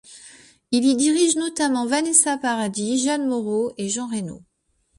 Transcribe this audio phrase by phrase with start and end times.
[0.71, 4.41] Il y dirige notamment Vanessa Paradis, Jeanne Moreau et Jean Reno.